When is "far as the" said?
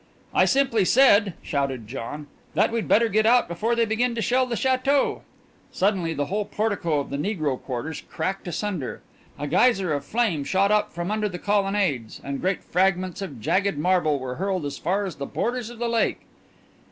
14.79-15.27